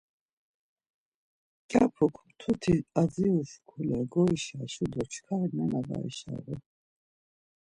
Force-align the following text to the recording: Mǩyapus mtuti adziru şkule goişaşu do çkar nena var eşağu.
Mǩyapus 1.63 2.13
mtuti 2.27 2.75
adziru 3.01 3.41
şkule 3.49 3.99
goişaşu 4.13 4.85
do 4.93 5.01
çkar 5.11 5.47
nena 5.55 5.79
var 5.87 6.03
eşağu. 6.09 6.55